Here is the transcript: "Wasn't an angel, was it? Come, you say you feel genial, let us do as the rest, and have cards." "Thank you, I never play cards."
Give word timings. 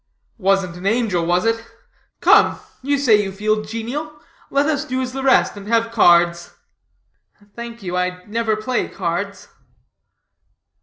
"Wasn't 0.39 0.75
an 0.77 0.87
angel, 0.87 1.23
was 1.27 1.45
it? 1.45 1.63
Come, 2.21 2.59
you 2.81 2.97
say 2.97 3.21
you 3.21 3.31
feel 3.31 3.61
genial, 3.63 4.19
let 4.49 4.65
us 4.65 4.83
do 4.83 4.99
as 4.99 5.13
the 5.13 5.21
rest, 5.21 5.55
and 5.55 5.67
have 5.67 5.91
cards." 5.91 6.55
"Thank 7.55 7.83
you, 7.83 7.95
I 7.95 8.23
never 8.25 8.55
play 8.55 8.87
cards." 8.89 9.47